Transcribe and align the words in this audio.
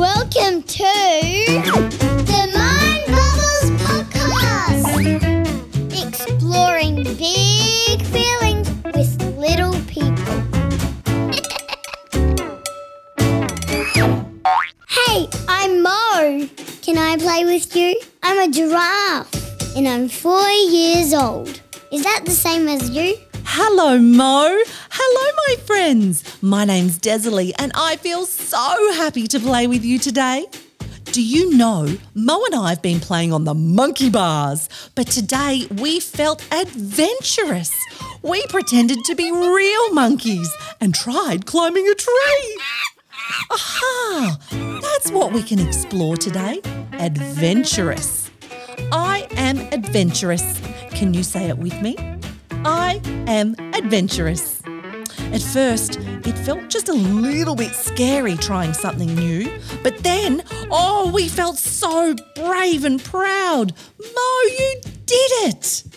Welcome 0.00 0.62
to 0.62 0.92
the 2.24 2.42
Mind 2.54 3.04
Bubbles 3.06 3.70
Podcast, 3.84 4.96
exploring 5.92 7.04
big 7.18 8.00
feelings 8.06 8.70
with 8.82 9.36
little 9.36 9.74
people. 9.82 10.40
hey, 14.88 15.28
I'm 15.46 15.82
Mo. 15.82 16.48
Can 16.80 16.96
I 16.96 17.18
play 17.18 17.44
with 17.44 17.76
you? 17.76 18.00
I'm 18.22 18.48
a 18.48 18.50
giraffe 18.50 19.76
and 19.76 19.86
I'm 19.86 20.08
four 20.08 20.48
years 20.48 21.12
old. 21.12 21.60
Is 21.92 22.04
that 22.04 22.22
the 22.24 22.30
same 22.30 22.68
as 22.68 22.88
you? 22.88 23.18
Hello, 23.52 23.98
Mo. 23.98 24.62
Hello, 24.90 25.32
my 25.48 25.56
friends. 25.64 26.40
My 26.40 26.64
name's 26.64 27.00
Desalie, 27.00 27.50
and 27.58 27.72
I 27.74 27.96
feel 27.96 28.24
so 28.24 28.92
happy 28.92 29.26
to 29.26 29.40
play 29.40 29.66
with 29.66 29.84
you 29.84 29.98
today. 29.98 30.46
Do 31.06 31.20
you 31.20 31.56
know, 31.56 31.96
Mo 32.14 32.44
and 32.44 32.54
I 32.54 32.68
have 32.68 32.80
been 32.80 33.00
playing 33.00 33.32
on 33.32 33.42
the 33.42 33.54
monkey 33.54 34.08
bars, 34.08 34.68
but 34.94 35.08
today 35.08 35.66
we 35.78 35.98
felt 35.98 36.46
adventurous. 36.52 37.74
We 38.22 38.46
pretended 38.46 39.04
to 39.06 39.16
be 39.16 39.32
real 39.32 39.94
monkeys 39.94 40.48
and 40.80 40.94
tried 40.94 41.44
climbing 41.44 41.88
a 41.88 41.94
tree. 41.96 42.60
Aha! 43.50 44.38
That's 44.80 45.10
what 45.10 45.32
we 45.32 45.42
can 45.42 45.58
explore 45.58 46.16
today. 46.16 46.60
Adventurous. 46.92 48.30
I 48.92 49.26
am 49.32 49.58
adventurous. 49.72 50.60
Can 50.90 51.14
you 51.14 51.24
say 51.24 51.48
it 51.48 51.58
with 51.58 51.82
me? 51.82 51.96
I 52.64 53.00
am 53.30 53.54
adventurous. 53.74 54.62
At 55.32 55.42
first, 55.42 55.98
it 56.00 56.32
felt 56.32 56.68
just 56.68 56.88
a 56.88 56.92
little 56.92 57.54
bit 57.54 57.72
scary 57.74 58.36
trying 58.36 58.74
something 58.74 59.14
new, 59.14 59.50
but 59.82 59.98
then, 59.98 60.42
oh, 60.70 61.10
we 61.14 61.28
felt 61.28 61.56
so 61.56 62.14
brave 62.34 62.84
and 62.84 63.02
proud. 63.02 63.72
Mo, 63.98 64.40
you 64.58 64.80
did 65.06 65.30
it! 65.48 65.89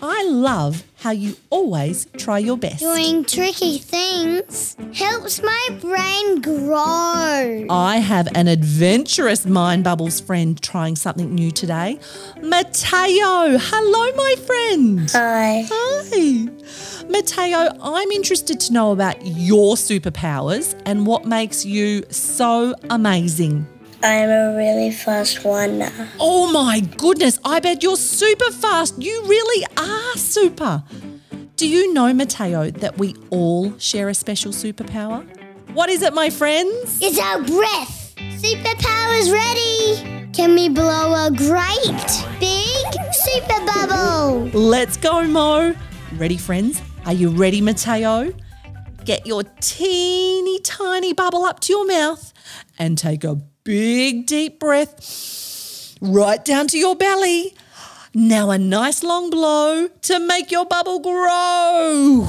I 0.00 0.24
love 0.28 0.84
how 1.00 1.10
you 1.10 1.36
always 1.50 2.06
try 2.16 2.38
your 2.38 2.56
best. 2.56 2.80
Doing 2.80 3.24
tricky 3.24 3.78
things 3.78 4.76
helps 4.94 5.42
my 5.42 5.68
brain 5.80 6.40
grow. 6.40 7.66
I 7.68 7.96
have 7.98 8.28
an 8.34 8.46
adventurous 8.46 9.44
Mind 9.44 9.84
Bubbles 9.84 10.20
friend 10.20 10.60
trying 10.60 10.94
something 10.96 11.34
new 11.34 11.50
today. 11.50 11.98
Mateo, 12.40 13.58
hello, 13.58 14.12
my 14.16 14.34
friend. 14.46 15.10
Hi. 15.12 15.66
Hi. 15.68 16.48
Mateo, 17.08 17.76
I'm 17.82 18.10
interested 18.10 18.60
to 18.60 18.72
know 18.72 18.92
about 18.92 19.24
your 19.24 19.74
superpowers 19.76 20.80
and 20.84 21.06
what 21.06 21.24
makes 21.24 21.64
you 21.64 22.04
so 22.10 22.74
amazing. 22.90 23.66
I'm 24.02 24.28
a 24.28 24.56
really 24.56 24.92
fast 24.92 25.44
runner. 25.44 25.90
Oh 26.20 26.52
my 26.52 26.80
goodness, 26.80 27.40
I 27.44 27.58
bet 27.58 27.82
you're 27.82 27.96
super 27.96 28.50
fast. 28.52 29.00
You 29.02 29.24
really 29.26 29.66
are 29.76 30.16
super. 30.16 30.84
Do 31.56 31.68
you 31.68 31.92
know, 31.92 32.12
Mateo, 32.14 32.70
that 32.70 32.98
we 32.98 33.16
all 33.30 33.76
share 33.78 34.08
a 34.08 34.14
special 34.14 34.52
superpower? 34.52 35.26
What 35.72 35.90
is 35.90 36.02
it, 36.02 36.14
my 36.14 36.30
friends? 36.30 37.00
It's 37.02 37.18
our 37.18 37.42
breath. 37.42 38.14
Superpowers 38.16 39.32
ready. 39.32 40.30
Can 40.32 40.54
we 40.54 40.68
blow 40.68 41.26
a 41.26 41.30
great 41.32 42.24
big 42.38 42.86
super 43.12 43.66
bubble? 43.66 44.48
Let's 44.56 44.96
go, 44.96 45.24
Mo. 45.24 45.74
Ready, 46.16 46.36
friends? 46.36 46.80
Are 47.04 47.12
you 47.12 47.30
ready, 47.30 47.60
Mateo? 47.60 48.32
Get 49.04 49.26
your 49.26 49.42
teeny 49.60 50.60
tiny 50.60 51.12
bubble 51.12 51.44
up 51.44 51.58
to 51.60 51.72
your 51.72 51.86
mouth 51.86 52.32
and 52.78 52.96
take 52.96 53.24
a 53.24 53.40
big 53.68 54.24
deep 54.24 54.58
breath 54.58 55.94
right 56.00 56.42
down 56.42 56.66
to 56.66 56.78
your 56.78 56.96
belly. 56.96 57.54
Now, 58.14 58.50
a 58.50 58.56
nice 58.56 59.02
long 59.02 59.28
blow 59.28 59.88
to 59.88 60.18
make 60.18 60.50
your 60.50 60.64
bubble 60.64 61.00
grow. 61.00 62.26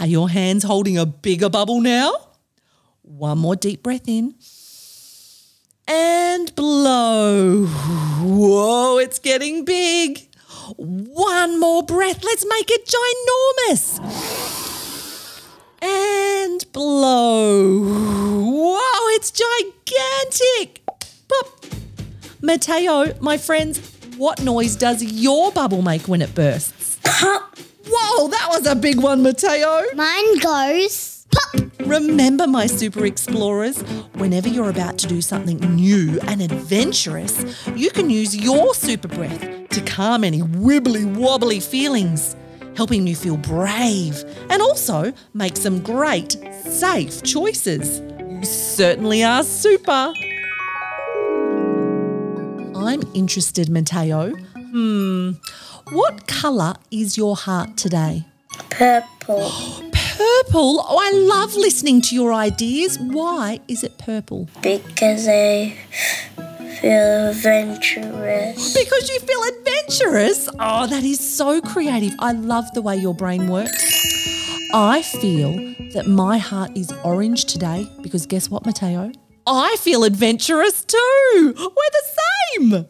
Are 0.00 0.06
your 0.06 0.30
hands 0.30 0.64
holding 0.64 0.96
a 0.96 1.04
bigger 1.04 1.50
bubble 1.50 1.82
now? 1.82 2.14
One 3.02 3.40
more 3.40 3.54
deep 3.54 3.82
breath 3.82 4.08
in 4.08 4.36
and 5.86 6.54
blow. 6.54 7.66
Whoa, 7.66 8.96
it's 8.96 9.18
getting 9.18 9.66
big. 9.66 10.28
One 10.78 11.60
more 11.60 11.82
breath. 11.82 12.24
Let's 12.24 12.46
make 12.48 12.70
it 12.70 12.86
ginormous. 12.86 13.98
And 15.82 16.11
blow. 16.72 17.80
Whoa, 18.40 19.08
it's 19.14 19.30
gigantic. 19.30 20.82
Pop. 21.28 21.64
Mateo, 22.40 23.14
my 23.20 23.38
friends, 23.38 23.78
what 24.16 24.42
noise 24.42 24.76
does 24.76 25.02
your 25.02 25.52
bubble 25.52 25.82
make 25.82 26.08
when 26.08 26.22
it 26.22 26.34
bursts? 26.34 26.98
Whoa, 27.04 28.28
that 28.28 28.46
was 28.48 28.66
a 28.66 28.74
big 28.74 29.00
one, 29.00 29.22
Mateo. 29.22 29.82
Mine 29.94 30.38
goes 30.38 31.26
pop. 31.32 31.62
Remember, 31.80 32.46
my 32.46 32.66
super 32.66 33.04
explorers, 33.06 33.82
whenever 34.14 34.48
you're 34.48 34.70
about 34.70 34.98
to 34.98 35.06
do 35.06 35.20
something 35.20 35.58
new 35.74 36.18
and 36.26 36.40
adventurous, 36.40 37.44
you 37.74 37.90
can 37.90 38.08
use 38.08 38.36
your 38.36 38.74
super 38.74 39.08
breath 39.08 39.68
to 39.70 39.80
calm 39.82 40.24
any 40.24 40.40
wibbly 40.40 41.04
wobbly 41.16 41.60
feelings, 41.60 42.36
helping 42.76 43.06
you 43.06 43.14
feel 43.16 43.36
brave 43.36 44.24
and 44.50 44.62
also 44.62 45.12
make 45.34 45.56
some 45.56 45.80
great, 45.80 46.36
safe 46.64 47.22
choices. 47.22 48.00
You 48.20 48.44
certainly 48.44 49.22
are 49.22 49.42
super. 49.42 50.12
I'm 52.74 53.02
interested, 53.14 53.68
Mateo. 53.68 54.30
Hmm, 54.56 55.32
what 55.90 56.26
colour 56.26 56.74
is 56.90 57.16
your 57.16 57.36
heart 57.36 57.76
today? 57.76 58.24
Purple. 58.70 59.50
Purple. 59.92 60.84
Oh, 60.88 60.98
I 61.00 61.12
love 61.12 61.54
listening 61.54 62.00
to 62.02 62.14
your 62.14 62.32
ideas. 62.32 62.98
Why 62.98 63.60
is 63.68 63.82
it 63.82 63.98
purple? 63.98 64.48
Because 64.62 65.26
I 65.28 65.76
feel 66.82 67.28
adventurous. 67.28 68.74
Because 68.74 69.08
you 69.08 69.20
feel 69.20 69.40
adventurous. 69.44 70.48
Oh, 70.58 70.88
that 70.88 71.04
is 71.04 71.20
so 71.20 71.60
creative. 71.60 72.12
I 72.18 72.32
love 72.32 72.64
the 72.74 72.82
way 72.82 72.96
your 72.96 73.14
brain 73.14 73.46
works. 73.46 74.68
I 74.74 75.02
feel 75.02 75.52
that 75.94 76.06
my 76.08 76.38
heart 76.38 76.76
is 76.76 76.92
orange 77.04 77.44
today 77.44 77.88
because 78.02 78.26
guess 78.26 78.50
what, 78.50 78.66
Mateo? 78.66 79.12
I 79.46 79.76
feel 79.78 80.02
adventurous 80.02 80.84
too. 80.84 81.54
We're 81.56 81.56
the 81.56 82.04
same. 82.18 82.86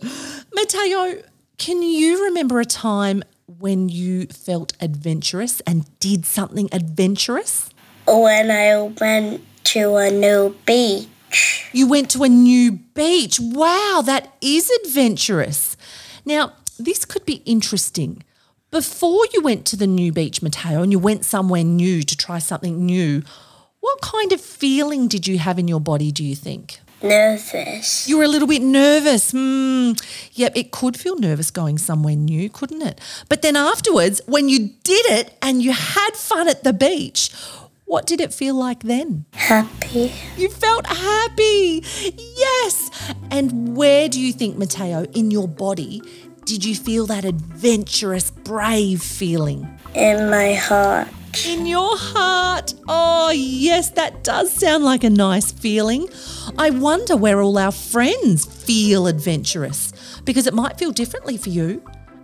Mateo, 0.54 1.22
can 1.58 1.82
you 1.82 2.24
remember 2.24 2.60
a 2.60 2.64
time 2.64 3.22
when 3.58 3.90
you 3.90 4.26
felt 4.26 4.72
adventurous 4.80 5.60
and 5.60 5.86
did 5.98 6.24
something 6.24 6.70
adventurous? 6.72 7.68
When 8.06 8.50
I 8.50 8.80
went 9.00 9.42
to 9.64 9.96
a 9.96 10.10
new 10.10 10.56
beach. 10.64 11.08
You 11.72 11.88
went 11.88 12.10
to 12.10 12.22
a 12.22 12.28
new 12.28 12.72
beach. 12.72 13.38
Wow, 13.40 14.02
that 14.04 14.34
is 14.40 14.70
adventurous. 14.84 15.76
Now, 16.24 16.52
this 16.78 17.04
could 17.04 17.24
be 17.24 17.42
interesting. 17.44 18.22
Before 18.70 19.24
you 19.34 19.42
went 19.42 19.66
to 19.66 19.76
the 19.76 19.86
new 19.86 20.12
beach, 20.12 20.42
Mateo, 20.42 20.82
and 20.82 20.90
you 20.92 20.98
went 20.98 21.24
somewhere 21.24 21.64
new 21.64 22.02
to 22.02 22.16
try 22.16 22.38
something 22.38 22.84
new, 22.84 23.22
what 23.80 24.00
kind 24.00 24.32
of 24.32 24.40
feeling 24.40 25.08
did 25.08 25.26
you 25.26 25.38
have 25.38 25.58
in 25.58 25.68
your 25.68 25.80
body, 25.80 26.10
do 26.12 26.24
you 26.24 26.36
think? 26.36 26.78
Nervous. 27.02 28.08
You 28.08 28.18
were 28.18 28.24
a 28.24 28.28
little 28.28 28.46
bit 28.46 28.62
nervous. 28.62 29.32
Hmm. 29.32 29.92
Yep, 30.34 30.56
it 30.56 30.70
could 30.70 30.96
feel 30.96 31.16
nervous 31.18 31.50
going 31.50 31.78
somewhere 31.78 32.14
new, 32.14 32.48
couldn't 32.48 32.82
it? 32.82 33.00
But 33.28 33.42
then 33.42 33.56
afterwards, 33.56 34.20
when 34.26 34.48
you 34.48 34.70
did 34.84 35.06
it 35.06 35.36
and 35.42 35.62
you 35.62 35.72
had 35.72 36.10
fun 36.12 36.48
at 36.48 36.62
the 36.62 36.72
beach, 36.72 37.30
what 37.92 38.06
did 38.06 38.22
it 38.22 38.32
feel 38.32 38.54
like 38.54 38.84
then? 38.84 39.26
Happy. 39.34 40.10
You 40.38 40.48
felt 40.48 40.86
happy. 40.86 41.84
Yes. 42.16 42.90
And 43.30 43.76
where 43.76 44.08
do 44.08 44.18
you 44.18 44.32
think, 44.32 44.56
Mateo, 44.56 45.04
in 45.12 45.30
your 45.30 45.46
body, 45.46 46.00
did 46.46 46.64
you 46.64 46.74
feel 46.74 47.04
that 47.08 47.26
adventurous, 47.26 48.30
brave 48.30 49.02
feeling? 49.02 49.68
In 49.94 50.30
my 50.30 50.54
heart. 50.54 51.08
In 51.46 51.66
your 51.66 51.94
heart. 51.98 52.72
Oh, 52.88 53.30
yes, 53.30 53.90
that 53.90 54.24
does 54.24 54.50
sound 54.50 54.84
like 54.84 55.04
a 55.04 55.10
nice 55.10 55.52
feeling. 55.52 56.08
I 56.56 56.70
wonder 56.70 57.14
where 57.14 57.42
all 57.42 57.58
our 57.58 57.72
friends 57.72 58.46
feel 58.46 59.06
adventurous 59.06 59.92
because 60.24 60.46
it 60.46 60.54
might 60.54 60.78
feel 60.78 60.92
differently 60.92 61.36
for 61.36 61.50
you. 61.50 61.82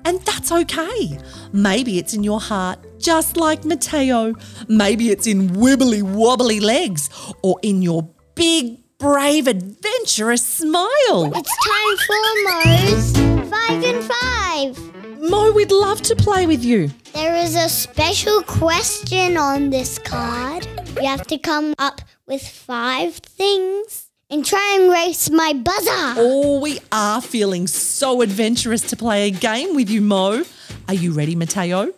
And 0.08 0.22
that's 0.22 0.50
okay. 0.50 1.18
Maybe 1.52 1.98
it's 1.98 2.14
in 2.14 2.24
your 2.24 2.40
heart, 2.40 2.78
just 2.98 3.36
like 3.36 3.66
Mateo. 3.66 4.32
Maybe 4.66 5.10
it's 5.10 5.26
in 5.26 5.50
wibbly 5.50 6.02
wobbly 6.02 6.60
legs 6.60 7.10
or 7.42 7.58
in 7.62 7.82
your 7.82 8.08
big, 8.34 8.78
brave, 8.96 9.46
adventurous 9.46 10.42
smile. 10.42 11.30
It's 11.36 11.54
time 11.74 11.96
for 12.06 12.16
Mo's 12.48 13.50
Five 13.50 13.84
and 13.84 14.02
Five. 14.02 15.20
Mo, 15.20 15.52
we'd 15.52 15.72
love 15.72 16.00
to 16.00 16.16
play 16.16 16.46
with 16.46 16.64
you. 16.64 16.90
There 17.12 17.36
is 17.36 17.54
a 17.54 17.68
special 17.68 18.40
question 18.44 19.36
on 19.36 19.68
this 19.68 19.98
card. 19.98 20.66
You 20.96 21.06
have 21.06 21.26
to 21.26 21.36
come 21.36 21.74
up 21.78 22.00
with 22.26 22.40
five 22.48 23.16
things 23.16 24.07
and 24.30 24.44
try 24.44 24.76
and 24.78 24.90
race 24.90 25.30
my 25.30 25.52
buzzer. 25.52 26.14
Oh, 26.16 26.60
we 26.60 26.80
are 26.92 27.22
feeling 27.22 27.66
so 27.66 28.20
adventurous 28.20 28.82
to 28.82 28.96
play 28.96 29.28
a 29.28 29.30
game 29.30 29.74
with 29.74 29.88
you, 29.88 30.00
Mo. 30.00 30.44
Are 30.86 30.94
you 30.94 31.12
ready, 31.12 31.34
Mateo? 31.34 31.94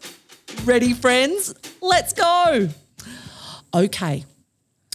Ready, 0.64 0.94
friends? 0.94 1.54
Let's 1.80 2.12
go. 2.12 2.68
Okay. 3.74 4.24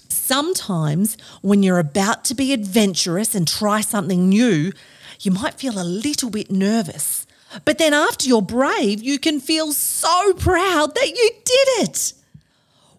Sometimes 0.07 1.17
when 1.41 1.61
you're 1.61 1.79
about 1.79 2.23
to 2.25 2.35
be 2.35 2.53
adventurous 2.53 3.35
and 3.35 3.47
try 3.47 3.81
something 3.81 4.29
new, 4.29 4.71
you 5.19 5.31
might 5.31 5.55
feel 5.55 5.79
a 5.79 5.83
little 5.83 6.29
bit 6.29 6.49
nervous. 6.49 7.27
But 7.63 7.77
then 7.77 7.93
after 7.93 8.27
you're 8.27 8.41
brave, 8.41 9.03
you 9.03 9.19
can 9.19 9.39
feel 9.39 9.71
so 9.71 10.33
proud 10.33 10.95
that 10.95 11.07
you 11.07 11.31
did 11.43 11.89
it. 11.89 12.13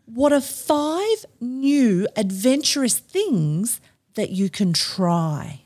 What 0.06 0.32
are 0.32 0.40
five 0.40 1.26
new 1.40 2.06
adventurous 2.16 2.98
things 2.98 3.80
that 4.16 4.30
you 4.30 4.50
can 4.50 4.72
try? 4.72 5.60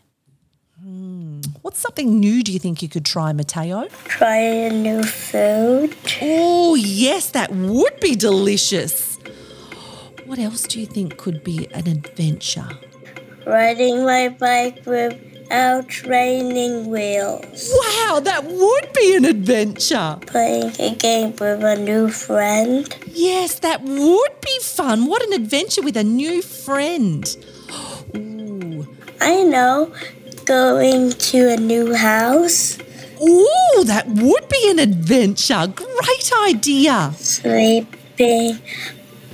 Hmm. 0.83 1.41
What's 1.63 1.79
something 1.79 2.21
new 2.21 2.43
do 2.43 2.53
you 2.53 2.59
think 2.59 2.83
you 2.83 2.89
could 2.89 3.05
try, 3.05 3.33
Mateo? 3.33 3.89
Try 4.05 4.37
a 4.37 4.71
new 4.71 5.03
food. 5.03 5.97
Oh, 6.23 6.75
yes, 6.75 7.31
that 7.31 7.53
would 7.53 7.99
be 8.01 8.15
delicious. 8.15 9.19
What 10.27 10.39
else 10.39 10.63
do 10.63 10.79
you 10.79 10.87
think 10.87 11.17
could 11.17 11.43
be 11.43 11.67
an 11.73 11.89
adventure? 11.89 12.69
Riding 13.47 14.05
my 14.05 14.29
bike 14.29 14.85
without 14.87 15.89
training 15.89 16.89
wheels. 16.89 17.73
Wow, 17.75 18.21
that 18.23 18.45
would 18.45 18.93
be 18.93 19.17
an 19.17 19.25
adventure. 19.25 20.19
Playing 20.27 20.73
a 20.79 20.95
game 20.95 21.33
with 21.33 21.65
a 21.65 21.77
new 21.77 22.09
friend. 22.11 22.89
Yes, 23.13 23.59
that 23.61 23.83
would 23.83 24.41
be 24.41 24.59
fun. 24.61 25.07
What 25.07 25.23
an 25.23 25.33
adventure 25.33 25.83
with 25.83 25.97
a 25.97 26.05
new 26.05 26.43
friend. 26.43 27.25
Ooh. 29.21 29.27
I 29.27 29.43
know. 29.43 29.93
Going 30.45 31.13
to 31.13 31.53
a 31.53 31.57
new 31.57 31.95
house. 31.95 32.79
Ooh, 33.23 33.85
that 33.85 34.07
would 34.09 34.49
be 34.49 34.71
an 34.71 34.79
adventure. 34.79 35.67
Great 35.67 36.33
idea. 36.49 37.13
Sleeping 37.17 38.59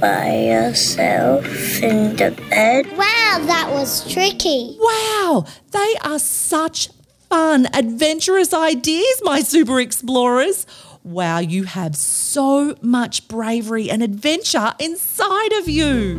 by 0.01 0.35
yourself 0.35 1.47
in 1.83 2.17
the 2.17 2.33
bed. 2.51 2.87
Wow, 2.97 3.41
that 3.47 3.69
was 3.71 4.11
tricky. 4.13 4.77
Wow, 4.79 5.47
they 5.71 5.95
are 6.03 6.19
such 6.19 6.91
fun, 7.31 7.69
adventurous 7.73 8.53
ideas, 8.53 9.23
my 9.23 9.41
super 9.41 9.81
explorers. 9.81 10.67
Wow, 11.03 11.39
you 11.39 11.65
have 11.65 11.95
so 11.97 12.75
much 12.83 13.29
bravery 13.29 13.89
and 13.89 14.03
adventure 14.03 14.75
inside 14.81 15.53
of 15.53 15.69
you. 15.69 16.17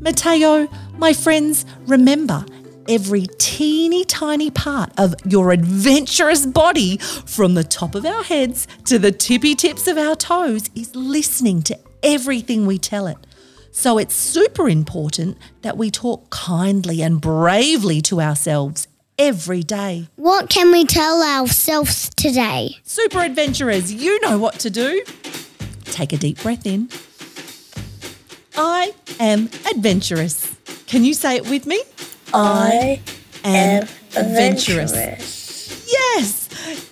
Mateo, 0.00 0.68
my 1.04 1.12
friends, 1.12 1.66
remember 1.86 2.46
every 2.88 3.26
teeny 3.36 4.06
tiny 4.06 4.50
part 4.50 4.90
of 4.96 5.14
your 5.26 5.52
adventurous 5.52 6.46
body, 6.46 6.96
from 6.96 7.52
the 7.52 7.62
top 7.62 7.94
of 7.94 8.06
our 8.06 8.22
heads 8.22 8.66
to 8.86 8.98
the 8.98 9.12
tippy 9.12 9.54
tips 9.54 9.86
of 9.86 9.98
our 9.98 10.16
toes, 10.16 10.70
is 10.74 10.96
listening 10.96 11.60
to 11.60 11.78
everything 12.02 12.64
we 12.64 12.78
tell 12.78 13.06
it. 13.06 13.18
So 13.70 13.98
it's 13.98 14.14
super 14.14 14.66
important 14.66 15.36
that 15.60 15.76
we 15.76 15.90
talk 15.90 16.30
kindly 16.30 17.02
and 17.02 17.20
bravely 17.20 18.00
to 18.00 18.22
ourselves 18.22 18.88
every 19.18 19.62
day. 19.62 20.08
What 20.16 20.48
can 20.48 20.72
we 20.72 20.86
tell 20.86 21.22
ourselves 21.22 22.08
today? 22.16 22.78
Super 22.82 23.18
adventurers, 23.18 23.92
you 23.92 24.18
know 24.22 24.38
what 24.38 24.58
to 24.60 24.70
do. 24.70 25.04
Take 25.84 26.14
a 26.14 26.16
deep 26.16 26.40
breath 26.40 26.64
in. 26.64 26.88
I 28.56 28.94
am 29.20 29.50
adventurous. 29.70 30.53
Can 30.86 31.04
you 31.04 31.14
say 31.14 31.36
it 31.36 31.48
with 31.48 31.66
me? 31.66 31.80
I 32.32 33.00
am 33.44 33.82
adventurous. 34.16 34.92
adventurous. 34.92 35.86
Yes! 35.90 36.48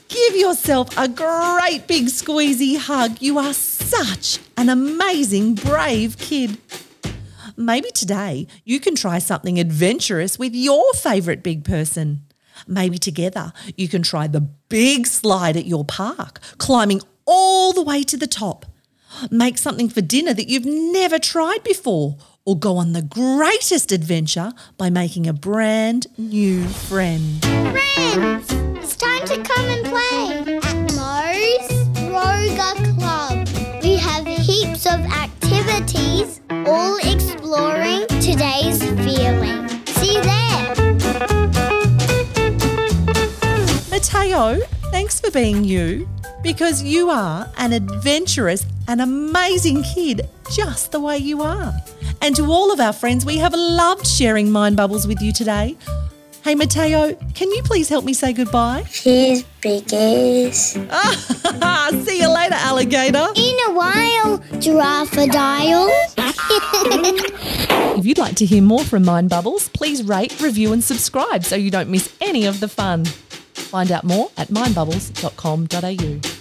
Give 0.09 0.37
yourself 0.37 0.97
a 0.97 1.09
great 1.09 1.87
big 1.87 2.07
squeezy 2.07 2.77
hug. 2.77 3.17
You 3.21 3.39
are 3.39 3.55
such 3.55 4.41
an 4.57 4.69
amazing, 4.69 5.55
brave 5.55 6.19
kid. 6.19 6.59
Maybe 7.57 7.91
today 7.91 8.47
you 8.65 8.81
can 8.81 8.95
try 8.95 9.19
something 9.19 9.59
adventurous 9.59 10.39
with 10.39 10.55
your 10.55 10.93
favourite 10.95 11.43
big 11.43 11.65
person. 11.65 12.25
Maybe 12.67 12.99
together 12.99 13.53
you 13.77 13.89
can 13.89 14.03
try 14.03 14.27
the 14.27 14.41
big 14.41 15.07
slide 15.07 15.57
at 15.57 15.67
your 15.67 15.85
park, 15.85 16.41
climbing 16.59 17.01
all 17.25 17.73
the 17.73 17.83
way 17.83 18.03
to 18.05 18.17
the 18.17 18.27
top. 18.27 18.67
Make 19.31 19.59
something 19.59 19.89
for 19.89 20.01
dinner 20.01 20.33
that 20.35 20.49
you've 20.49 20.65
never 20.65 21.19
tried 21.19 21.63
before, 21.63 22.17
or 22.45 22.59
go 22.59 22.77
on 22.77 22.93
the 22.93 23.03
greatest 23.03 23.93
adventure 23.93 24.53
by 24.77 24.91
making 24.91 25.27
a 25.27 25.33
brand 25.33 26.07
new 26.19 26.65
friend. 26.65 27.41
Friends, 27.43 28.53
it's 28.79 28.97
time 28.97 29.25
to 29.27 29.43
come 29.43 29.67
and 29.67 29.87
play 29.87 30.59
at 30.59 30.77
Mo's 30.97 31.69
Roga 32.11 32.75
Club. 32.99 33.49
We 33.83 33.97
have 33.97 34.27
heaps 34.27 34.87
of 34.87 35.01
activities, 35.01 36.41
all 36.67 36.97
exploring 36.99 38.07
today's 38.21 38.83
feeling. 39.05 39.69
See 39.87 40.15
you 40.17 40.23
there. 40.23 40.75
Mateo, 43.91 44.61
being 45.33 45.65
you 45.65 46.09
because 46.43 46.83
you 46.83 47.09
are 47.09 47.49
an 47.59 47.73
adventurous 47.73 48.67
and 48.89 49.01
amazing 49.01 49.83
kid 49.83 50.29
just 50.51 50.93
the 50.93 51.01
way 51.01 51.17
you 51.17 51.43
are. 51.43 51.73
And 52.21 52.37
to 52.37 52.45
all 52.45 52.73
of 52.73 52.81
our 52.81 52.93
friends, 52.93 53.25
we 53.25 53.39
have 53.39 53.55
loved 53.55 54.07
sharing 54.07 54.51
Mind 54.51 54.77
Bubbles 54.77 55.07
with 55.07 55.21
you 55.23 55.33
today. 55.33 55.77
Hey, 56.45 56.55
Mateo, 56.57 57.15
can 57.35 57.51
you 57.53 57.63
please 57.63 57.89
help 57.89 58.05
me 58.05 58.13
say 58.13 58.33
goodbye? 58.33 58.83
Cheese 58.91 59.45
biggies. 59.61 60.73
See 62.05 62.21
you 62.21 62.29
later, 62.29 62.55
alligator. 62.55 63.29
In 63.37 63.57
a 63.69 63.73
while, 63.73 64.39
giraffe 64.59 65.15
dial. 65.31 65.91
If 67.95 68.07
you'd 68.07 68.19
like 68.19 68.37
to 68.37 68.47
hear 68.47 68.63
more 68.63 68.83
from 68.83 69.05
Mind 69.05 69.29
Bubbles, 69.31 69.69
please 69.69 70.03
rate, 70.03 70.41
review, 70.41 70.73
and 70.73 70.83
subscribe 70.83 71.45
so 71.45 71.55
you 71.55 71.71
don't 71.71 71.91
miss 71.91 72.13
any 72.21 72.47
of 72.47 72.59
the 72.59 72.67
fun. 72.67 73.05
Find 73.73 73.91
out 73.91 74.05
more 74.05 74.29
at 74.37 74.49
mindbubbles.com.au. 74.49 76.32